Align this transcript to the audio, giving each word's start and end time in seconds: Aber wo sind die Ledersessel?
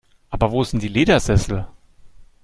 Aber 0.31 0.49
wo 0.51 0.63
sind 0.63 0.81
die 0.81 0.87
Ledersessel? 0.87 1.67